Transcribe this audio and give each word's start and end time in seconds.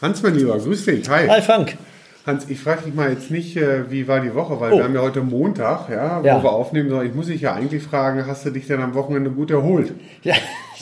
Hans, 0.00 0.22
mein 0.22 0.34
Lieber, 0.34 0.58
grüß 0.58 0.84
dich. 0.84 1.08
Hi. 1.08 1.28
Hi 1.28 1.40
Frank. 1.42 1.76
Hans, 2.26 2.48
ich 2.48 2.60
frage 2.60 2.82
dich 2.82 2.94
mal 2.94 3.10
jetzt 3.10 3.30
nicht, 3.32 3.56
äh, 3.56 3.90
wie 3.90 4.06
war 4.06 4.20
die 4.20 4.32
Woche, 4.34 4.60
weil 4.60 4.72
Oh. 4.72 4.76
wir 4.78 4.84
haben 4.84 4.94
ja 4.94 5.00
heute 5.00 5.22
Montag, 5.22 5.88
ja, 5.90 6.22
wo 6.22 6.26
Ja. 6.26 6.42
wir 6.42 6.52
aufnehmen, 6.52 6.88
sondern 6.88 7.06
ich 7.08 7.14
muss 7.14 7.26
dich 7.26 7.40
ja 7.40 7.52
eigentlich 7.54 7.82
fragen, 7.82 8.24
hast 8.26 8.46
du 8.46 8.50
dich 8.50 8.68
denn 8.68 8.80
am 8.80 8.94
Wochenende 8.94 9.30
gut 9.30 9.50
erholt? 9.50 9.92
Ja, 10.22 10.34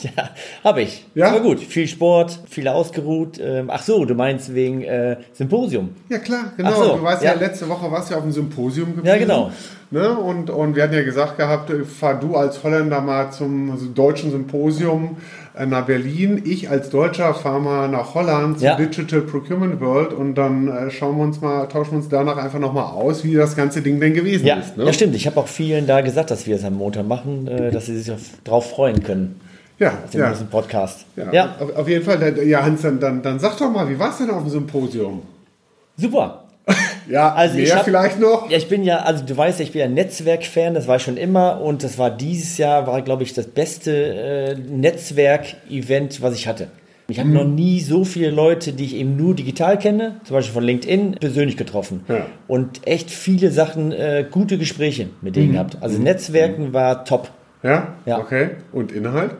ja 0.15 0.29
habe 0.63 0.81
ich. 0.81 1.05
Ja? 1.15 1.27
Aber 1.27 1.41
gut, 1.41 1.59
viel 1.59 1.87
Sport, 1.87 2.39
viel 2.49 2.67
ausgeruht. 2.67 3.39
Ähm, 3.41 3.69
ach 3.71 3.83
so, 3.83 4.05
du 4.05 4.15
meinst 4.15 4.53
wegen 4.53 4.83
äh, 4.83 5.17
Symposium. 5.33 5.89
Ja 6.09 6.19
klar, 6.19 6.53
genau. 6.57 6.71
So, 6.71 6.97
du 6.97 7.03
warst 7.03 7.23
ja. 7.23 7.33
ja. 7.33 7.39
letzte 7.39 7.67
Woche 7.69 7.91
warst 7.91 8.11
ja 8.11 8.17
auf 8.17 8.23
dem 8.23 8.31
Symposium 8.31 8.91
gewesen. 8.91 9.07
Ja, 9.07 9.17
genau. 9.17 9.51
Ne? 9.91 10.09
Und, 10.17 10.49
und 10.49 10.75
wir 10.77 10.83
hatten 10.83 10.93
ja 10.93 11.03
gesagt 11.03 11.37
gehabt, 11.37 11.69
äh, 11.69 11.83
fahr 11.83 12.17
du 12.19 12.35
als 12.35 12.63
Holländer 12.63 13.01
mal 13.01 13.31
zum 13.31 13.93
deutschen 13.93 14.31
Symposium 14.31 15.17
äh, 15.53 15.65
nach 15.65 15.85
Berlin. 15.85 16.41
Ich 16.45 16.69
als 16.69 16.89
Deutscher 16.89 17.33
fahre 17.33 17.59
mal 17.59 17.89
nach 17.89 18.15
Holland 18.15 18.59
zum 18.59 18.67
Ja. 18.67 18.75
Digital 18.75 19.21
Procurement 19.21 19.81
World 19.81 20.13
und 20.13 20.35
dann 20.35 20.69
äh, 20.69 20.89
schauen 20.91 21.17
wir 21.17 21.23
uns 21.23 21.41
mal, 21.41 21.65
tauschen 21.67 21.91
wir 21.91 21.97
uns 21.97 22.07
danach 22.07 22.37
einfach 22.37 22.59
nochmal 22.59 22.85
aus, 22.85 23.25
wie 23.25 23.33
das 23.33 23.57
ganze 23.57 23.81
Ding 23.81 23.99
denn 23.99 24.13
gewesen 24.13 24.45
Ja, 24.45 24.55
ist. 24.55 24.77
Ne? 24.77 24.85
ja 24.85 24.93
stimmt. 24.93 25.13
Ich 25.15 25.27
habe 25.27 25.37
auch 25.37 25.47
vielen 25.47 25.87
da 25.87 25.99
gesagt, 25.99 26.31
dass 26.31 26.47
wir 26.47 26.55
es 26.55 26.63
am 26.63 26.75
Montag 26.75 27.05
machen, 27.05 27.47
äh, 27.47 27.71
dass 27.71 27.87
sie 27.87 27.97
sich 27.97 28.11
auf, 28.13 28.21
drauf 28.45 28.69
freuen 28.69 29.03
können. 29.03 29.41
Ja, 29.81 29.97
Auf 30.05 30.11
dem 30.11 30.19
ja. 30.21 30.27
nächsten 30.29 30.47
Podcast. 30.47 31.05
Ja, 31.15 31.31
ja, 31.33 31.55
Auf, 31.59 31.75
auf 31.75 31.87
jeden 31.89 32.05
Fall. 32.05 32.37
Ja, 32.47 32.63
Hans, 32.63 32.83
dann, 32.83 32.99
dann, 32.99 33.21
dann 33.23 33.39
sag 33.39 33.57
doch 33.57 33.71
mal, 33.71 33.89
wie 33.89 33.97
war 33.97 34.11
es 34.11 34.17
denn 34.19 34.29
auf 34.29 34.43
dem 34.43 34.49
Symposium? 34.49 35.23
super. 35.97 36.43
Ja, 37.09 37.33
Also 37.33 37.57
ich 37.57 37.67
mehr 37.69 37.77
hab- 37.77 37.85
vielleicht 37.85 38.19
noch? 38.19 38.49
Ja, 38.49 38.57
ich 38.57 38.69
bin 38.69 38.83
ja, 38.83 38.99
also 38.99 39.25
du 39.25 39.35
weißt 39.35 39.59
ja, 39.59 39.65
ich 39.65 39.71
bin 39.71 39.81
ja 39.81 39.87
Netzwerk-Fan, 39.87 40.75
das 40.75 40.87
war 40.87 40.97
ich 40.97 41.01
schon 41.01 41.17
immer 41.17 41.59
und 41.59 41.83
das 41.83 41.97
war 41.97 42.11
dieses 42.11 42.57
Jahr, 42.59 42.85
war 42.87 43.01
glaube 43.01 43.23
ich 43.23 43.33
das 43.33 43.47
beste 43.47 43.91
äh, 43.91 44.55
Netzwerk-Event, 44.55 46.21
was 46.21 46.35
ich 46.35 46.47
hatte. 46.47 46.67
Ich 47.07 47.17
Mhm. 47.17 47.21
habe 47.21 47.29
noch 47.31 47.45
nie 47.45 47.81
so 47.81 48.05
viele 48.05 48.29
Leute, 48.29 48.71
die 48.73 48.85
ich 48.85 48.95
eben 48.95 49.17
nur 49.17 49.35
digital 49.35 49.77
kenne, 49.79 50.21
zum 50.23 50.35
Beispiel 50.35 50.53
von 50.53 50.63
LinkedIn, 50.63 51.13
persönlich 51.19 51.57
getroffen. 51.57 52.05
Ja. 52.07 52.27
Und 52.47 52.87
echt 52.87 53.09
viele 53.09 53.51
Sachen, 53.51 53.91
äh, 53.91 54.25
gute 54.29 54.57
Gespräche 54.57 55.07
mit 55.21 55.35
Mhm. 55.35 55.39
denen 55.39 55.51
gehabt. 55.53 55.77
Also 55.81 55.99
Netzwerken 55.99 56.71
war 56.73 57.03
top, 57.03 57.29
Ja? 57.63 57.95
Ja. 58.05 58.19
Okay. 58.19 58.51
Und 58.71 58.91
Inhalt? 58.91 59.31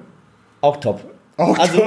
Auch 0.62 0.78
top. 0.78 1.02
Auch 1.38 1.58
also, 1.58 1.81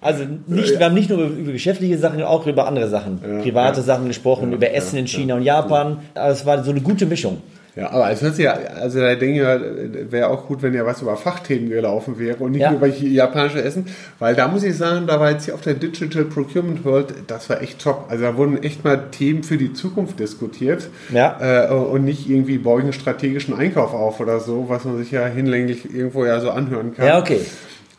also 0.00 0.24
nicht, 0.46 0.78
wir 0.78 0.84
haben 0.86 0.94
nicht 0.94 1.08
nur 1.10 1.18
über, 1.24 1.34
über 1.36 1.52
geschäftliche 1.52 1.98
Sachen, 1.98 2.22
auch 2.22 2.46
über 2.46 2.66
andere 2.66 2.88
Sachen, 2.88 3.20
private 3.42 3.82
Sachen 3.82 4.06
gesprochen, 4.08 4.52
über 4.52 4.70
Essen 4.72 4.98
in 4.98 5.06
China 5.06 5.36
und 5.36 5.42
Japan. 5.42 5.98
Aber 6.14 6.28
es 6.30 6.44
war 6.46 6.62
so 6.62 6.70
eine 6.70 6.80
gute 6.80 7.06
Mischung. 7.06 7.38
Ja, 7.74 7.90
aber 7.90 8.10
es 8.10 8.22
hört 8.22 8.34
sich 8.36 8.46
ja, 8.46 8.54
also 8.54 9.00
da 9.00 9.14
denke 9.16 9.34
ich, 9.34 9.42
ja, 9.42 10.10
wäre 10.10 10.28
auch 10.30 10.46
gut, 10.46 10.62
wenn 10.62 10.72
ja 10.72 10.86
was 10.86 11.02
über 11.02 11.14
Fachthemen 11.14 11.68
gelaufen 11.68 12.18
wäre 12.18 12.38
und 12.42 12.52
nicht 12.52 12.62
Ja. 12.62 12.72
über 12.72 12.86
japanische 12.86 13.62
Essen, 13.62 13.84
weil 14.18 14.34
da 14.34 14.48
muss 14.48 14.62
ich 14.62 14.74
sagen, 14.78 15.06
da 15.06 15.20
war 15.20 15.30
jetzt 15.32 15.44
hier 15.44 15.52
auf 15.52 15.60
der 15.60 15.74
Digital 15.74 16.24
Procurement 16.24 16.86
World, 16.86 17.12
das 17.26 17.50
war 17.50 17.60
echt 17.60 17.78
top. 17.82 18.06
Also 18.08 18.24
da 18.24 18.34
wurden 18.38 18.62
echt 18.62 18.82
mal 18.82 18.98
Themen 19.10 19.42
für 19.42 19.58
die 19.58 19.74
Zukunft 19.74 20.18
diskutiert 20.18 20.88
Ja. 21.12 21.66
äh, 21.68 21.70
und 21.70 22.06
nicht 22.06 22.30
irgendwie 22.30 22.56
baue 22.56 22.78
ich 22.78 22.84
einen 22.84 22.92
strategischen 22.94 23.52
Einkauf 23.54 23.92
auf 23.92 24.20
oder 24.20 24.40
so, 24.40 24.64
was 24.70 24.86
man 24.86 24.96
sich 24.96 25.10
ja 25.10 25.26
hinlänglich 25.26 25.94
irgendwo 25.94 26.24
ja 26.24 26.40
so 26.40 26.50
anhören 26.52 26.94
kann. 26.94 27.06
Ja, 27.06 27.18
okay. 27.18 27.40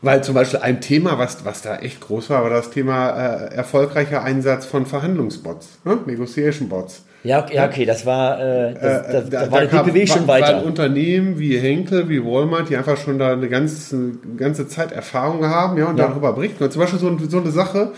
Weil 0.02 0.24
zum 0.24 0.36
Beispiel 0.36 0.60
ein 0.60 0.80
Thema, 0.80 1.18
was, 1.18 1.44
was 1.44 1.64
da 1.64 1.78
echt 1.78 2.02
groß 2.02 2.30
war, 2.30 2.44
war 2.44 2.52
das 2.52 2.70
Thema 2.70 3.10
äh, 3.10 3.56
erfolgreicher 3.56 4.24
Einsatz 4.24 4.66
von 4.68 4.86
Verhandlungsbots, 4.86 5.80
ne? 5.86 5.98
Negotiation 6.06 6.70
Bots. 6.70 7.04
Ja, 7.24 7.44
okay, 7.44 7.56
ja, 7.56 7.66
okay 7.66 7.84
das 7.86 8.06
war, 8.06 8.40
äh, 8.40 8.74
das, 8.76 8.82
Äh, 9.08 9.12
das, 9.12 9.30
da, 9.32 9.52
war 9.52 9.62
der 9.62 9.70
kam- 9.70 9.86
DPW 9.88 10.06
schon 10.06 10.28
weiter. 10.28 10.64
Unternehmen 10.64 11.40
wie 11.40 11.58
Henkel, 11.58 12.08
wie 12.10 12.24
Walmart, 12.24 12.70
die 12.70 12.78
einfach 12.78 12.96
schon 12.98 13.18
da 13.18 13.34
eine 13.34 13.50
ganze, 13.50 14.12
ganze 14.38 14.68
Zeit 14.68 14.92
Erfahrung 14.92 15.44
haben, 15.46 15.78
ja, 15.80 15.88
und 15.88 15.98
Ja. 15.98 16.08
darüber 16.08 16.32
berichten. 16.34 16.64
Und 16.64 16.72
zum 16.72 16.80
Beispiel 16.82 17.00
so, 17.00 17.18
so 17.28 17.40
eine 17.40 17.50
Sache, 17.52 17.92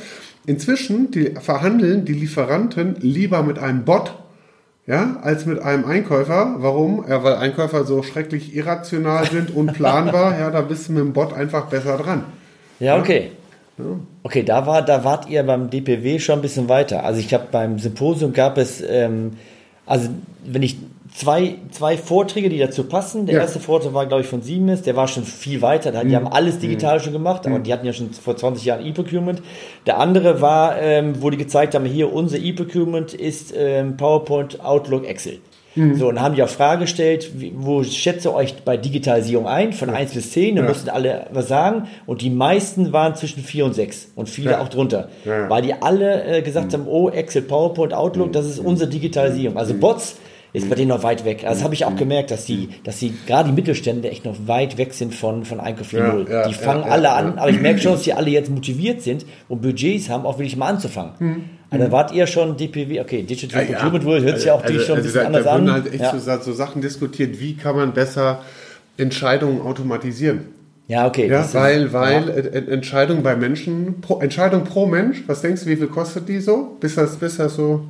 inzwischen, 0.46 1.12
die 1.12 1.34
verhandeln 1.40 2.06
die 2.06 2.13
Lieferanten 2.13 2.96
lieber 3.02 3.44
mit 3.44 3.59
einem 3.59 3.84
Bot, 3.84 4.13
ja, 4.89 5.17
als 5.22 5.45
mit 5.45 5.61
einem 5.61 5.85
Einkäufer. 5.85 6.55
Warum? 6.57 7.05
Ja, 7.07 7.23
weil 7.23 7.35
Einkäufer 7.35 7.85
so 7.85 8.01
schrecklich 8.01 8.55
irrational 8.55 9.29
sind 9.29 9.55
und 9.55 9.73
planbar, 9.73 10.38
ja, 10.38 10.50
da 10.50 10.61
bist 10.61 10.89
du 10.89 10.94
mit 10.94 11.03
dem 11.03 11.13
Bot 11.13 11.31
einfach 11.31 11.67
besser 11.67 11.97
dran. 11.97 12.25
ja, 12.79 12.97
okay. 12.97 13.31
Okay, 14.23 14.44
da, 14.44 14.66
war, 14.67 14.81
da 14.81 15.05
wart 15.05 15.29
ihr 15.29 15.41
beim 15.44 15.69
DPW 15.69 16.19
schon 16.19 16.39
ein 16.39 16.41
bisschen 16.41 16.67
weiter. 16.67 17.05
Also 17.05 17.22
ich 17.22 17.33
habe 17.33 17.45
beim 17.49 17.79
Symposium 17.79 18.33
gab 18.33 18.57
es, 18.57 18.83
ähm, 18.85 19.38
also 19.85 20.09
wenn 20.44 20.63
ich 20.63 20.75
zwei, 21.14 21.56
zwei 21.72 21.97
Vorträge, 21.97 22.50
die 22.50 22.59
dazu 22.59 22.84
passen. 22.84 23.25
Der 23.25 23.36
Ja. 23.36 23.42
erste 23.42 23.59
Vortrag 23.59 23.94
war, 23.94 24.06
glaube 24.06 24.22
ich, 24.24 24.28
von 24.28 24.42
Siemens, 24.42 24.81
der 24.84 24.96
war 24.96 25.08
schon 25.08 25.24
viel 25.24 25.62
weiter. 25.62 25.92
Die 26.03 26.16
haben 26.16 26.28
alles 26.28 26.59
digital 26.59 27.00
schon 27.00 27.14
gemacht, 27.14 27.46
aber 27.47 27.59
die 27.59 27.74
hatten 27.74 27.86
ja 27.86 27.94
schon 27.94 28.12
vor 28.12 28.36
20 28.38 28.66
Jahren 28.66 28.86
E-Procurement. 28.86 29.42
Der 29.86 29.97
andere 30.00 30.42
war, 30.42 30.80
ähm, 30.81 31.16
wo 31.22 31.30
die 31.30 31.38
gezeigt 31.38 31.75
haben, 31.75 31.86
hier 31.86 32.14
unser 32.14 32.38
E-Procurement 32.38 33.14
ist 33.14 33.53
ähm, 33.58 33.97
PowerPoint, 33.97 34.64
Outlook, 34.64 35.08
Excel. 35.08 35.40
So, 35.94 36.09
und 36.09 36.20
haben 36.20 36.36
die 36.36 36.44
auch 36.44 36.50
Frage 36.50 36.81
gestellt, 36.81 37.31
wo 37.56 37.84
schätzt 37.86 38.26
ihr 38.26 38.34
euch 38.34 38.53
bei 38.66 38.76
Digitalisierung 38.76 39.47
ein, 39.47 39.72
von 39.72 39.90
1 39.90 40.14
bis 40.14 40.31
10, 40.31 40.58
da 40.58 40.64
Ja. 40.64 40.68
mussten 40.68 40.90
alle 40.90 41.28
was 41.31 41.47
sagen 41.47 41.88
und 42.06 42.22
die 42.22 42.31
meisten 42.31 42.91
waren 42.91 43.16
zwischen 43.16 43.41
4 43.44 43.64
und 43.64 43.76
6 43.76 44.12
und 44.16 44.28
viele 44.28 44.52
Ja. 44.52 44.62
auch 44.62 44.68
drunter, 44.68 45.08
Ja, 45.24 45.44
ja. 45.44 45.50
weil 45.50 45.62
die 45.62 45.74
alle 45.81 46.24
äh, 46.26 46.41
gesagt 46.41 46.74
haben, 46.74 46.86
oh, 46.86 47.09
Excel, 47.09 47.44
PowerPoint, 47.44 47.94
Outlook, 47.94 48.34
das 48.34 48.46
ist 48.46 48.59
unsere 48.59 48.90
Digitalisierung. 48.90 49.56
Also 49.58 49.74
Bots 49.74 50.18
ist 50.53 50.69
bei 50.69 50.75
denen 50.75 50.89
noch 50.89 51.03
weit 51.03 51.25
weg. 51.25 51.43
Also 51.43 51.55
das 51.55 51.63
habe 51.63 51.73
ich 51.73 51.85
auch 51.85 51.95
gemerkt, 51.95 52.31
dass 52.31 52.45
die, 52.45 52.69
dass 52.83 52.97
die 52.99 53.13
gerade 53.27 53.49
die 53.49 53.55
Mittelstände 53.55 54.09
echt 54.09 54.25
noch 54.25 54.35
weit 54.47 54.77
weg 54.77 54.93
sind 54.93 55.13
von, 55.13 55.45
von 55.45 55.59
Einkauf 55.59 55.91
Ja, 55.93 56.11
4.0. 56.13 56.31
ja, 56.31 56.47
die 56.47 56.53
fangen 56.55 56.81
ja, 56.81 56.87
ja, 56.87 56.93
alle 56.93 57.11
an, 57.11 57.35
ja. 57.35 57.41
aber 57.41 57.49
ich 57.51 57.61
merke 57.61 57.79
schon, 57.79 57.93
dass 57.93 58.01
die 58.03 58.13
alle 58.13 58.29
jetzt 58.31 58.49
motiviert 58.49 59.01
sind 59.01 59.25
und 59.47 59.61
Budgets 59.61 60.09
haben, 60.09 60.25
auch 60.25 60.37
wirklich 60.39 60.57
mal 60.57 60.67
anzufangen. 60.69 61.11
Hm. 61.19 61.43
Also 61.71 61.85
da 61.85 61.91
wart 61.91 62.11
ihr 62.13 62.25
schon 62.25 62.57
DPW, 62.57 62.99
okay, 62.99 63.21
Digital 63.21 63.63
Procurement 63.65 64.03
World 64.05 64.23
hört 64.23 64.37
sich 64.37 64.47
ja 64.47 64.55
auch 64.55 64.63
also, 64.63 64.73
die 64.73 64.79
schon 64.79 64.97
ein 64.97 65.03
also 65.03 65.07
bisschen 65.07 65.21
da, 65.21 65.27
anders 65.27 65.43
da 65.43 65.53
wurden 65.53 65.69
an. 65.69 65.73
halt 65.75 65.93
echt 65.93 66.01
ja. 66.01 66.17
so, 66.17 66.41
so 66.41 66.53
Sachen 66.53 66.81
diskutiert, 66.81 67.39
wie 67.39 67.55
kann 67.55 67.75
man 67.75 67.93
besser 67.93 68.41
Entscheidungen 68.97 69.61
automatisieren. 69.61 70.45
ja, 70.87 71.05
okay. 71.05 71.27
Ja, 71.27 71.41
das- 71.41 71.53
weil, 71.53 71.93
weil 71.93 72.49
ja. 72.53 72.73
Entscheidung 72.73 73.21
bei 73.21 73.35
Menschen, 73.35 74.01
pro, 74.01 74.19
Entscheidung 74.19 74.63
pro 74.63 74.87
Mensch, 74.87 75.23
was 75.27 75.41
denkst 75.41 75.63
du, 75.66 75.69
wie 75.69 75.75
viel 75.75 75.87
kostet 75.87 76.27
die 76.27 76.39
so? 76.39 76.75
Bis 76.79 76.95
das, 76.95 77.17
bis 77.17 77.37
das 77.37 77.53
so 77.55 77.85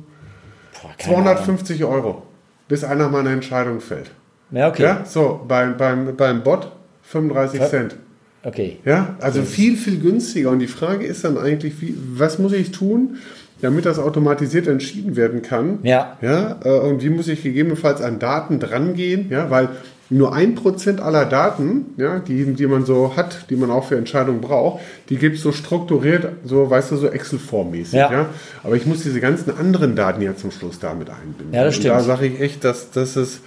Boah, 0.82 0.90
keine 0.98 1.16
Ahnung. 1.16 1.24
250 1.36 1.84
Euro, 1.84 2.22
bis 2.70 2.84
einer 2.84 3.08
mal 3.08 3.20
eine 3.20 3.32
Entscheidung 3.32 3.80
fällt. 3.80 4.12
Ja, 4.52 4.68
okay. 4.68 4.82
Ja, 4.82 5.04
so, 5.04 5.44
beim, 5.46 5.76
beim, 5.76 6.16
beim 6.16 6.42
Bot 6.42 6.70
35 7.02 7.60
Cent. 7.62 7.96
Okay. 8.44 8.78
Ja, 8.84 9.16
also 9.20 9.42
viel, 9.42 9.76
viel 9.76 9.98
günstiger. 9.98 10.50
Und 10.50 10.60
die 10.60 10.68
Frage 10.68 11.04
ist 11.04 11.24
dann 11.24 11.36
eigentlich, 11.36 11.82
wie, 11.82 11.94
was 12.14 12.38
muss 12.38 12.52
ich 12.52 12.70
tun, 12.70 13.18
damit 13.60 13.86
das 13.86 13.98
automatisiert 13.98 14.68
entschieden 14.68 15.16
werden 15.16 15.42
kann? 15.42 15.80
Ja. 15.82 16.16
Ja, 16.22 16.60
äh, 16.64 16.78
und 16.78 17.02
wie 17.02 17.10
muss 17.10 17.26
ich 17.28 17.42
gegebenenfalls 17.42 18.00
an 18.00 18.20
Daten 18.20 18.60
drangehen? 18.60 19.28
Ja, 19.30 19.50
weil 19.50 19.68
nur 20.10 20.34
ein 20.34 20.56
Prozent 20.56 21.00
aller 21.00 21.24
Daten, 21.24 21.94
ja, 21.96 22.18
die, 22.18 22.52
die 22.54 22.66
man 22.66 22.84
so 22.84 23.16
hat, 23.16 23.46
die 23.48 23.54
man 23.54 23.70
auch 23.70 23.84
für 23.84 23.96
Entscheidungen 23.96 24.40
braucht, 24.40 24.82
die 25.08 25.16
gibt 25.16 25.36
es 25.36 25.42
so 25.42 25.52
strukturiert, 25.52 26.32
so, 26.44 26.68
weißt 26.68 26.90
du, 26.90 26.96
so 26.96 27.06
Excel-formmäßig. 27.06 27.94
Ja. 27.94 28.12
Ja. 28.12 28.28
Aber 28.64 28.74
ich 28.74 28.86
muss 28.86 29.04
diese 29.04 29.20
ganzen 29.20 29.56
anderen 29.56 29.94
Daten 29.94 30.20
ja 30.20 30.34
zum 30.34 30.50
Schluss 30.50 30.80
damit 30.80 31.08
einbinden. 31.10 31.54
Ja, 31.54 31.64
das 31.64 31.76
Und 31.76 31.84
da 31.84 32.00
stimmt. 32.00 32.06
sage 32.06 32.26
ich 32.26 32.40
echt, 32.40 32.64
dass 32.64 32.90
das 32.90 33.16
ist 33.16 33.40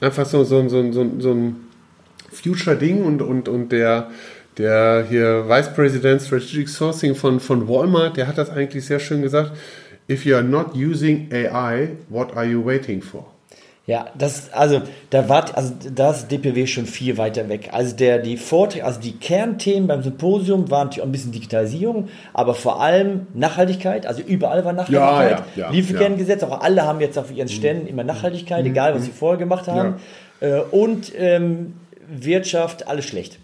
einfach 0.00 0.24
so, 0.24 0.44
so, 0.44 0.68
so, 0.68 0.92
so, 0.92 1.04
so 1.18 1.32
ein 1.32 1.56
Future-Ding 2.32 3.04
und, 3.04 3.20
und, 3.20 3.48
und 3.48 3.72
der, 3.72 4.10
der 4.56 5.04
hier 5.08 5.48
Vice 5.48 5.74
President 5.74 6.22
Strategic 6.22 6.68
Sourcing 6.68 7.16
von, 7.16 7.40
von 7.40 7.68
Walmart, 7.68 8.16
der 8.16 8.28
hat 8.28 8.38
das 8.38 8.50
eigentlich 8.50 8.86
sehr 8.86 9.00
schön 9.00 9.20
gesagt. 9.20 9.50
If 10.08 10.24
you 10.24 10.36
are 10.36 10.44
not 10.44 10.76
using 10.76 11.28
AI, 11.32 11.88
what 12.08 12.36
are 12.36 12.46
you 12.46 12.64
waiting 12.64 13.02
for? 13.02 13.33
Ja, 13.86 14.06
das, 14.16 14.50
also, 14.54 14.80
da 15.10 15.28
war, 15.28 15.44
also, 15.56 15.74
da 15.94 16.12
ist 16.12 16.28
DPW 16.30 16.66
schon 16.66 16.86
viel 16.86 17.18
weiter 17.18 17.50
weg. 17.50 17.68
Also, 17.72 17.94
der, 17.94 18.18
die 18.18 18.38
Vorträge, 18.38 18.82
also, 18.86 18.98
die 18.98 19.12
Kernthemen 19.18 19.86
beim 19.86 20.02
Symposium 20.02 20.70
waren 20.70 20.86
natürlich 20.86 21.02
auch 21.02 21.06
ein 21.06 21.12
bisschen 21.12 21.32
Digitalisierung, 21.32 22.08
aber 22.32 22.54
vor 22.54 22.80
allem 22.80 23.26
Nachhaltigkeit, 23.34 24.06
also, 24.06 24.22
überall 24.22 24.64
war 24.64 24.72
Nachhaltigkeit. 24.72 25.30
Ja, 25.54 25.62
ja, 25.62 25.66
ja, 25.66 25.70
Lieferkettengesetz, 25.70 26.42
auch 26.44 26.62
alle 26.62 26.82
haben 26.84 27.00
jetzt 27.00 27.18
auf 27.18 27.30
ihren 27.30 27.48
Ständen 27.50 27.86
immer 27.86 28.04
Nachhaltigkeit, 28.04 28.64
egal 28.64 28.94
was 28.94 29.04
sie 29.04 29.10
vorher 29.10 29.38
gemacht 29.38 29.68
haben. 29.68 29.96
Äh, 30.40 30.60
und, 30.70 31.12
ähm, 31.18 31.74
Wirtschaft, 32.08 32.88
alles 32.88 33.04
schlecht. 33.04 33.38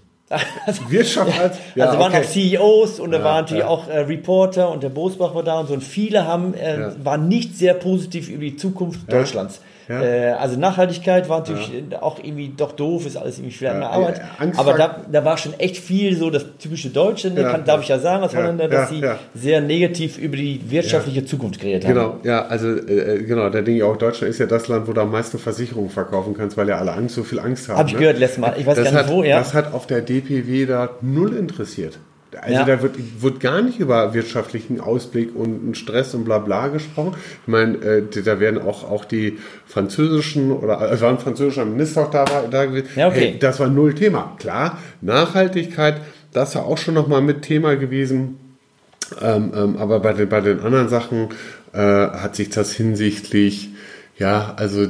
Also, 0.65 0.83
Wirtschaft 0.91 1.39
als- 1.39 1.59
ja, 1.75 1.87
also 1.87 1.99
waren 1.99 2.13
okay. 2.15 2.23
auch 2.25 2.31
CEOs 2.31 3.01
und 3.01 3.11
da 3.11 3.19
Ja, 3.19 3.25
waren 3.25 3.37
natürlich 3.43 3.65
ja. 3.65 3.69
auch 3.69 3.89
äh, 3.89 3.99
Reporter 4.01 4.71
und 4.71 4.83
der 4.83 4.89
Bosbach 4.89 5.35
war 5.35 5.43
da 5.43 5.59
und 5.61 5.67
so 5.67 5.75
und 5.75 5.83
viele 5.85 6.25
haben, 6.27 6.55
äh, 6.55 6.93
waren 7.03 7.29
nicht 7.29 7.59
sehr 7.59 7.75
positiv 7.75 8.29
über 8.31 8.45
die 8.45 8.57
Zukunft 8.57 9.13
Deutschlands. 9.13 9.61
Ja. 9.91 10.03
Äh, 10.03 10.33
also 10.35 10.57
Nachhaltigkeit 10.57 11.29
war 11.29 11.41
natürlich 11.41 11.73
ja. 11.91 12.01
auch 12.01 12.23
irgendwie 12.23 12.53
doch 12.57 12.71
doof, 12.71 13.07
ist 13.07 13.17
alles 13.17 13.39
irgendwie 13.39 13.57
schwer 13.57 13.75
ja, 13.75 13.91
Arbeit. 13.91 14.21
Aber 14.57 14.75
da, 14.75 15.01
da 15.11 15.25
war 15.25 15.37
schon 15.37 15.59
echt 15.59 15.79
viel 15.79 16.17
so 16.17 16.31
das 16.31 16.47
typische 16.61 16.91
Deutsche, 16.91 17.31
ne, 17.31 17.43
kann, 17.43 17.65
darf 17.65 17.83
ich 17.83 17.89
ja 17.89 17.99
sagen 17.99 18.23
als 18.23 18.37
Holländer, 18.37 18.69
dass 18.69 18.89
sie 18.89 19.03
sehr 19.35 19.61
negativ 19.61 20.17
über 20.17 20.37
die 20.37 20.61
wirtschaftliche 20.71 21.25
Zukunft 21.25 21.61
geredet 21.61 21.85
haben. 21.85 21.95
Genau, 21.95 22.17
ja, 22.23 22.47
also 22.47 22.69
äh, 22.69 23.17
äh, 23.17 23.23
genau, 23.25 23.51
der 23.51 23.63
Ding 23.63 23.83
auch, 23.83 23.97
Deutschland 23.97 24.31
ist 24.31 24.39
ja 24.39 24.47
das 24.47 24.69
Land, 24.69 24.87
wo 24.87 24.93
du 24.93 25.01
am 25.01 25.11
meisten 25.11 25.39
Versicherungen 25.39 25.91
verkaufen 25.91 26.35
kannst, 26.37 26.57
weil 26.57 26.69
ja 26.69 26.79
alle 26.79 26.93
Angst, 26.93 27.17
so 27.17 27.25
viel 27.25 27.41
Angst 27.41 27.69
haben. 27.69 27.79
Habe 27.79 27.89
ich 27.89 27.95
ne? 27.95 28.01
gehört 28.01 28.19
letztes 28.21 28.39
Mal, 28.39 28.55
ich 28.59 28.67
weiß 28.67 28.77
das 28.77 28.85
gar 28.85 28.93
nicht 28.93 29.03
hat, 29.03 29.11
wo, 29.11 29.25
ja. 29.25 29.39
Das 29.39 29.55
hat 29.55 29.75
auf 29.75 29.89
der 29.89 30.03
DPW 30.03 30.67
da 30.67 30.91
null 31.01 31.35
interessiert. 31.35 31.99
Also 32.43 32.55
ja. 32.55 32.65
da 32.65 32.83
wird, 32.83 32.97
wird 33.23 33.41
gar 33.41 33.61
nicht 33.61 33.79
über 33.79 34.15
wirtschaftlichen 34.15 34.81
Ausblick 34.81 35.35
und 35.37 35.77
Stress 35.77 36.15
und 36.15 36.25
bla 36.25 36.39
bla 36.39 36.69
gesprochen. 36.69 37.15
Ich 37.43 37.49
meine, 37.49 37.77
äh, 37.79 38.03
da 38.25 38.41
werden 38.41 38.61
auch, 38.61 38.91
auch 38.91 39.05
die 39.05 39.39
französischen 39.67 40.51
oder 40.51 40.91
es 40.91 41.03
war 41.03 41.11
ein 41.11 41.19
französischer 41.19 41.67
Minister 41.67 42.03
auch 42.03 42.11
da, 42.11 42.25
da 42.51 42.65
gewesen. 42.65 42.89
Ja, 42.97 43.09
okay. 43.09 43.33
Hey, 43.33 43.39
das 43.39 43.61
war 43.61 43.69
null 43.69 43.95
Thema. 43.95 44.37
Klar, 44.39 44.79
Nachhaltigkeit, 45.03 46.01
das 46.33 46.55
war 46.55 46.65
auch 46.65 46.79
schon 46.79 46.95
nochmal 46.95 47.21
mit 47.21 47.43
Thema 47.43 47.77
gewesen. 47.77 48.39
Ähm, 49.21 49.53
ähm, 49.55 49.77
aber 49.77 50.01
bei 50.01 50.13
den, 50.15 50.29
bei 50.29 50.41
den 50.41 50.61
anderen 50.61 50.89
Sachen 50.89 51.29
äh, 51.73 51.79
hat 51.79 52.37
sich 52.37 52.49
das 52.49 52.73
hinsichtlich 52.73 53.71
ja, 54.21 54.53
also 54.57 54.87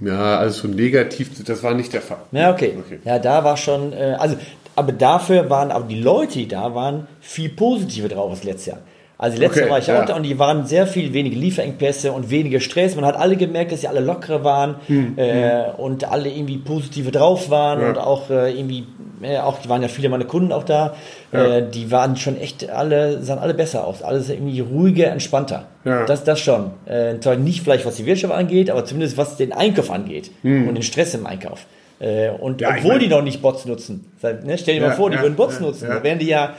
ja, 0.00 0.38
also 0.38 0.66
so 0.66 0.74
negativ, 0.74 1.44
das 1.44 1.62
war 1.62 1.74
nicht 1.74 1.92
der 1.92 2.00
Fall. 2.00 2.16
Ja, 2.32 2.50
okay. 2.50 2.74
okay. 2.78 3.00
Ja, 3.04 3.18
da 3.18 3.44
war 3.44 3.58
schon, 3.58 3.92
äh, 3.92 4.16
also 4.18 4.36
aber 4.78 4.92
dafür 4.92 5.50
waren 5.50 5.72
aber 5.72 5.86
die 5.86 6.00
Leute, 6.00 6.34
die 6.38 6.48
da 6.48 6.74
waren, 6.74 7.08
viel 7.20 7.48
positiver 7.48 8.08
drauf 8.08 8.30
als 8.30 8.44
letztes 8.44 8.66
Jahr. 8.66 8.78
Also 9.20 9.36
letztes 9.36 9.56
okay, 9.56 9.60
Jahr 9.62 9.70
war 9.70 9.78
ich 9.80 9.86
ja. 9.88 10.00
auch 10.00 10.06
da 10.06 10.14
und 10.14 10.22
die 10.22 10.38
waren 10.38 10.66
sehr 10.66 10.86
viel 10.86 11.12
weniger 11.12 11.36
Lieferengpässe 11.36 12.12
und 12.12 12.30
weniger 12.30 12.60
Stress. 12.60 12.94
Man 12.94 13.04
hat 13.04 13.16
alle 13.16 13.36
gemerkt, 13.36 13.72
dass 13.72 13.80
sie 13.80 13.88
alle 13.88 13.98
lockere 13.98 14.44
waren 14.44 14.76
hm, 14.86 15.18
äh, 15.18 15.64
hm. 15.64 15.74
und 15.78 16.04
alle 16.04 16.30
irgendwie 16.30 16.58
positiver 16.58 17.10
drauf 17.10 17.50
waren 17.50 17.80
ja. 17.80 17.88
und 17.88 17.98
auch 17.98 18.30
äh, 18.30 18.56
irgendwie, 18.56 18.86
äh, 19.20 19.38
auch 19.38 19.58
die 19.58 19.68
waren 19.68 19.82
ja 19.82 19.88
viele 19.88 20.08
meiner 20.08 20.24
Kunden 20.24 20.52
auch 20.52 20.62
da. 20.62 20.94
Ja. 21.32 21.56
Äh, 21.56 21.68
die 21.68 21.90
waren 21.90 22.14
schon 22.16 22.36
echt 22.40 22.70
alle, 22.70 23.20
sahen 23.20 23.40
alle 23.40 23.54
besser 23.54 23.84
aus. 23.84 24.02
Alles 24.04 24.30
irgendwie 24.30 24.60
ruhiger, 24.60 25.08
entspannter. 25.10 25.64
Das, 26.06 26.22
das 26.22 26.38
schon. 26.38 26.70
Äh, 26.86 27.14
nicht 27.38 27.64
vielleicht 27.64 27.84
was 27.86 27.96
die 27.96 28.06
Wirtschaft 28.06 28.32
angeht, 28.32 28.70
aber 28.70 28.84
zumindest 28.84 29.16
was 29.16 29.36
den 29.36 29.52
Einkauf 29.52 29.90
angeht 29.90 30.30
hm. 30.42 30.68
und 30.68 30.76
den 30.76 30.84
Stress 30.84 31.14
im 31.14 31.26
Einkauf. 31.26 31.66
Äh, 32.00 32.30
und 32.30 32.60
ja, 32.60 32.70
obwohl 32.76 32.92
mein, 32.92 33.00
die 33.00 33.08
noch 33.08 33.22
nicht 33.22 33.42
Bots 33.42 33.64
nutzen. 33.64 34.10
Ne, 34.22 34.56
stell 34.56 34.76
dir 34.76 34.82
ja, 34.82 34.88
mal 34.88 34.94
vor, 34.94 35.10
die 35.10 35.16
ja, 35.16 35.22
würden 35.22 35.36
Bots 35.36 35.60
nutzen. 35.60 35.88
Da 35.88 36.02
wären 36.02 36.18
die 36.18 36.26
ja, 36.26 36.54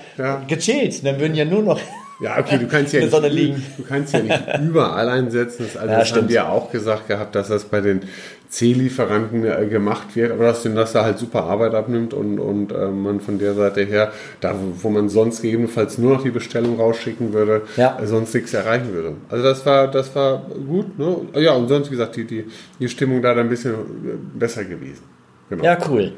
gechillt. 0.47 1.05
Dann 1.05 1.19
würden 1.19 1.35
ja 1.35 1.45
nur 1.45 1.63
noch. 1.63 1.79
Ja, 2.21 2.37
okay, 2.37 2.57
du 2.57 2.67
kannst 2.67 2.91
ja, 2.93 2.99
nicht, 2.99 3.13
du 3.77 3.83
kannst 3.87 4.13
ja 4.13 4.19
nicht 4.19 4.43
überall 4.61 5.07
einsetzen. 5.07 5.65
Das, 5.65 5.77
also 5.77 5.93
das 5.93 6.13
haben 6.13 6.27
die 6.27 6.33
ja 6.33 6.49
auch 6.49 6.69
gesagt 6.69 7.07
gehabt, 7.07 7.33
dass 7.33 7.47
das 7.47 7.63
bei 7.63 7.79
den 7.79 8.01
C-Lieferanten 8.49 9.45
äh, 9.45 9.67
gemacht 9.67 10.15
wird, 10.15 10.31
aber 10.31 10.45
dass, 10.45 10.63
dass 10.63 10.91
da 10.91 11.05
halt 11.05 11.17
super 11.17 11.45
Arbeit 11.45 11.73
abnimmt 11.75 12.13
und, 12.13 12.39
und 12.39 12.71
äh, 12.71 12.87
man 12.87 13.21
von 13.21 13.39
der 13.39 13.53
Seite 13.53 13.83
her, 13.83 14.11
da 14.41 14.53
wo 14.81 14.89
man 14.89 15.07
sonst 15.07 15.41
gegebenenfalls 15.41 15.97
nur 15.97 16.15
noch 16.15 16.23
die 16.23 16.31
Bestellung 16.31 16.77
rausschicken 16.77 17.31
würde, 17.31 17.61
ja. 17.77 17.97
äh, 18.01 18.05
sonst 18.05 18.33
nichts 18.33 18.53
erreichen 18.53 18.91
würde. 18.91 19.13
Also 19.29 19.43
das 19.43 19.65
war, 19.65 19.87
das 19.87 20.13
war 20.15 20.45
gut, 20.67 20.99
ne? 20.99 21.15
Ja, 21.35 21.53
und 21.53 21.69
sonst, 21.69 21.87
wie 21.87 21.91
gesagt, 21.91 22.15
die, 22.15 22.25
die, 22.25 22.45
die 22.79 22.89
Stimmung 22.89 23.21
da 23.21 23.33
dann 23.33 23.45
ein 23.45 23.49
bisschen 23.49 23.73
äh, 23.73 23.77
besser 24.37 24.65
gewesen. 24.65 25.03
Genau. 25.49 25.63
Ja, 25.63 25.77
cool. 25.87 26.13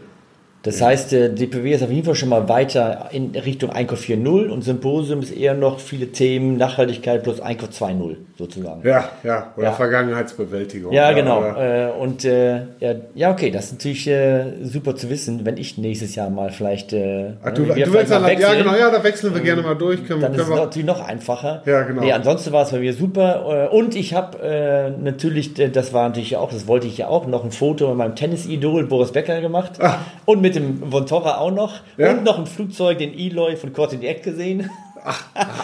Das 0.64 0.80
ja. 0.80 0.88
heißt, 0.88 1.12
der 1.12 1.30
DPW 1.30 1.74
ist 1.74 1.82
auf 1.82 1.90
jeden 1.90 2.06
Fall 2.06 2.16
schon 2.16 2.30
mal 2.30 2.48
weiter 2.48 3.10
in 3.12 3.32
Richtung 3.36 3.72
Einkauf 3.72 4.02
4.0 4.02 4.50
und 4.50 4.64
Symposium 4.64 5.22
ist 5.22 5.32
eher 5.32 5.56
noch 5.56 5.80
viele 5.80 6.12
Themen 6.12 6.58
Nachhaltigkeit 6.58 7.24
plus 7.24 7.40
Einkauf 7.40 7.70
2.0 7.70 8.18
sozusagen. 8.38 8.88
Ja, 8.88 9.10
ja, 9.24 9.54
oder 9.58 9.68
ja. 9.68 9.72
Vergangenheitsbewältigung. 9.72 10.94
Ja, 10.94 11.14
genau. 11.14 11.44
Äh, 11.44 11.92
und 12.00 12.26
äh, 12.26 12.58
ja, 12.80 12.96
ja, 13.16 13.32
okay, 13.32 13.50
das 13.50 13.66
ist 13.66 13.72
natürlich 13.74 14.08
äh, 14.08 14.64
super 14.64 14.96
zu 14.96 15.10
wissen, 15.10 15.46
wenn 15.46 15.58
ich 15.58 15.80
nächstes 15.80 16.14
Jahr 16.14 16.30
mal 16.30 16.52
vielleicht. 16.52 16.94
Äh, 16.94 17.34
Ach, 17.44 17.54
du, 17.54 17.66
du 17.66 17.76
willst 17.76 18.12
dann, 18.12 18.24
wechseln, 18.26 18.42
ja, 18.42 18.54
genau, 18.54 18.76
ja, 18.76 18.92
da 18.92 19.04
wechseln 19.04 19.34
wir 19.34 19.40
ähm, 19.40 19.46
gerne 19.46 19.62
mal 19.64 19.76
durch. 19.76 20.06
Können, 20.06 20.22
dann 20.22 20.32
können 20.34 20.44
ist 20.44 20.50
es 20.50 20.56
natürlich 20.56 20.88
noch 20.88 21.08
einfacher. 21.08 21.64
Ja, 21.66 21.82
genau. 21.84 22.02
Nee, 22.02 22.12
ansonsten 22.12 22.52
war 22.52 22.64
es 22.64 22.72
bei 22.72 22.80
mir 22.80 22.94
super. 22.94 23.70
Äh, 23.72 23.76
und 23.76 23.96
ich 23.96 24.14
habe 24.14 24.38
äh, 24.44 24.92
natürlich, 24.92 25.56
das 25.56 25.92
war 25.92 26.08
natürlich 26.08 26.38
auch, 26.38 26.52
das 26.52 26.68
wollte 26.68 26.86
ich 26.86 27.00
ja 27.00 27.08
auch, 27.08 27.26
noch 27.26 27.44
ein 27.44 27.52
Foto 27.52 27.88
mit 27.90 27.98
meinem 27.98 28.16
Tennis-Idol 28.16 28.86
Boris 28.86 29.12
Becker 29.12 29.42
gemacht. 29.42 29.74
Ach. 29.80 29.98
Und 30.26 30.42
mit 30.42 30.51
dem 30.56 30.92
Vontora 30.92 31.38
auch 31.38 31.52
noch. 31.52 31.82
Ja? 31.98 32.12
Und 32.12 32.24
noch 32.24 32.38
ein 32.38 32.46
Flugzeug, 32.46 32.98
den 32.98 33.14
Eloy 33.14 33.56
von 33.56 33.74
Court 33.74 33.94
in 33.94 34.02
the 34.02 34.08
Egg 34.08 34.22
gesehen. 34.24 34.70
Ach, 35.04 35.24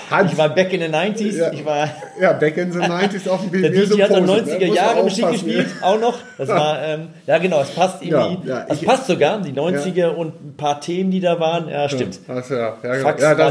Hans. 0.10 0.32
Ich 0.32 0.38
war 0.38 0.50
back 0.50 0.74
in 0.74 0.82
the 0.82 0.88
90s. 0.88 1.38
Ja, 1.38 1.52
ich 1.52 1.64
war 1.64 1.90
ja 2.20 2.34
back 2.34 2.58
in 2.58 2.72
the 2.72 2.80
90s 2.80 3.30
auf 3.30 3.42
dem 3.42 3.62
Der 3.62 3.70
DJ 3.70 4.02
hat 4.02 4.12
dann 4.12 4.26
90er 4.26 4.60
ne? 4.60 4.74
Jahre 4.74 5.04
Musik 5.04 5.30
gespielt, 5.32 5.68
ja. 5.80 5.88
auch 5.88 6.00
noch. 6.00 6.18
Das 6.38 6.50
war, 6.50 6.82
ähm, 6.84 7.10
ja 7.26 7.38
genau, 7.38 7.62
es 7.62 7.70
passt 7.70 8.02
irgendwie. 8.04 8.48
Ja, 8.48 8.66
es 8.68 8.82
passt 8.82 9.08
sogar, 9.08 9.42
die 9.42 9.54
90er 9.54 10.08
und 10.08 10.34
ein 10.44 10.56
paar 10.58 10.82
Themen, 10.82 11.12
die 11.12 11.20
da 11.20 11.40
waren. 11.40 11.70
Ja, 11.70 11.88
stimmt. 11.88 12.20
Ja, 12.28 12.36
ja, 12.36 12.78
ja, 12.84 12.98
genau. 12.98 13.20
ja 13.20 13.36
da 13.36 13.50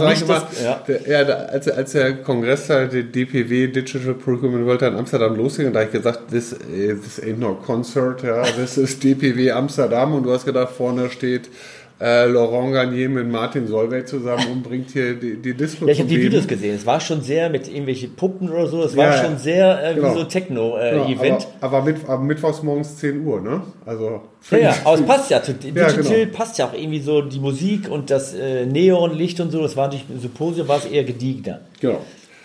ja, 1.07 1.19
als, 1.47 1.69
als 1.69 1.93
der 1.93 2.17
Kongress 2.23 2.67
der 2.67 2.87
DPW 2.87 3.69
Digital 3.69 4.15
Procurement 4.15 4.67
World 4.67 4.83
in 4.83 4.97
Amsterdam 4.97 5.37
losging, 5.37 5.73
da 5.73 5.81
habe 5.81 5.87
ich 5.87 5.93
gesagt, 5.93 6.31
this, 6.31 6.51
this 6.51 7.23
ain't 7.23 7.39
no 7.39 7.55
concert, 7.55 8.23
ja, 8.23 8.43
this 8.43 8.77
is 8.77 8.99
DPW 8.99 9.53
Amsterdam 9.53 10.15
und 10.15 10.25
du 10.25 10.33
hast 10.33 10.45
gedacht, 10.45 10.73
vorne 10.73 11.11
steht 11.11 11.49
äh, 11.99 12.27
Laurent 12.27 12.75
Garnier 12.75 13.09
mit 13.09 13.31
Martin 13.31 13.67
Solveig 13.67 14.07
zusammen 14.07 14.47
und 14.53 14.63
bringt 14.63 14.91
hier 14.91 15.15
die, 15.15 15.37
die 15.37 15.55
Disco 15.55 15.87
Ja, 15.87 15.93
ich 15.93 15.99
habe 16.01 16.09
die 16.09 16.21
Videos 16.21 16.47
gesehen. 16.47 16.75
Es 16.75 16.85
war 16.85 17.01
schon 17.01 17.23
sehr 17.23 17.49
mit 17.49 17.69
irgendwelchen 17.69 18.15
Puppen 18.15 18.51
oder 18.51 18.67
so. 18.67 18.83
Es 18.83 18.95
war 18.97 19.17
ja, 19.17 19.25
schon 19.25 19.39
sehr 19.39 19.83
äh, 19.83 19.95
genau. 19.95 20.11
wie 20.11 20.19
so 20.19 20.25
Techno-Event. 20.25 21.21
Äh, 21.21 21.29
genau, 21.29 21.39
aber, 21.61 21.77
aber, 21.79 21.87
mit, 21.87 21.97
aber 22.07 22.23
mittwochs 22.23 22.63
morgens 22.63 22.97
10 22.99 23.25
Uhr, 23.25 23.41
ne? 23.41 23.63
Also. 23.87 24.21
Ja, 24.51 24.59
ja, 24.59 24.75
aber 24.85 24.95
es 24.95 25.03
passt 25.07 25.31
ja. 25.31 25.39
Digital 25.39 25.91
ja, 25.91 26.03
genau. 26.03 26.37
passt 26.37 26.59
ja 26.59 26.67
auch 26.67 26.75
irgendwie 26.75 27.01
so 27.01 27.23
die 27.23 27.41
Musik 27.41 27.91
und 27.91 28.11
das 28.11 28.35
äh, 28.35 28.67
Neonlicht 28.67 29.41
und 29.41 29.51
so. 29.51 29.63
Das 29.63 29.75
war 29.77 29.87
natürlich, 29.87 30.05
Symposium 30.21 30.69
war 30.69 30.79
es 30.79 30.85
eher 30.85 31.05
gediegner. 31.05 31.61
Genau. 31.81 32.01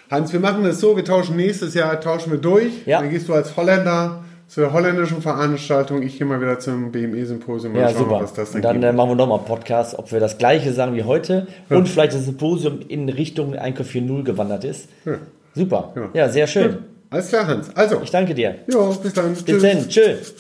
Hans, 0.10 0.32
wir 0.32 0.40
machen 0.40 0.66
es 0.66 0.80
so, 0.80 0.96
wir 0.96 1.06
tauschen 1.06 1.36
nächstes 1.36 1.74
Jahr, 1.74 2.00
tauschen 2.00 2.32
wir 2.32 2.40
durch. 2.40 2.72
Ja. 2.86 3.02
Dann 3.02 3.10
gehst 3.10 3.28
du 3.28 3.34
als 3.34 3.56
Holländer 3.56 4.24
zur 4.52 4.74
holländischen 4.74 5.22
Veranstaltung. 5.22 6.02
Ich 6.02 6.18
gehe 6.18 6.28
mal 6.28 6.42
wieder 6.42 6.60
zum 6.60 6.92
BME-Symposium. 6.92 7.74
Ja, 7.74 7.88
schauen, 7.90 7.98
super. 7.98 8.22
Was 8.22 8.34
das 8.34 8.52
dann 8.52 8.62
dann 8.62 8.84
äh, 8.84 8.92
machen 8.92 9.12
wir 9.12 9.16
nochmal 9.16 9.38
einen 9.38 9.48
Podcast, 9.48 9.98
ob 9.98 10.12
wir 10.12 10.20
das 10.20 10.38
Gleiche 10.38 10.74
sagen 10.74 10.94
wie 10.94 11.04
heute 11.04 11.48
ja. 11.70 11.78
und 11.78 11.88
vielleicht 11.88 12.14
das 12.14 12.26
Symposium 12.26 12.82
in 12.86 13.08
Richtung 13.08 13.56
Einkauf 13.56 13.88
4.0 13.88 14.24
gewandert 14.24 14.66
ist. 14.66 14.90
Ja. 15.06 15.20
Super. 15.56 15.94
Ja. 15.96 16.10
ja, 16.14 16.30
sehr 16.30 16.48
schön. 16.48 16.80
Alles 17.10 17.30
klar, 17.30 17.48
Hans. 17.48 17.76
Also. 17.76 18.02
Ich 18.04 18.12
danke 18.12 18.34
dir. 18.34 18.56
Jo, 18.68 18.94
bis 19.02 19.14
dann. 19.14 19.34
Bis 19.34 19.46
Tschüss. 19.46 19.62
dann. 19.62 19.88
Tschüss. 19.88 20.36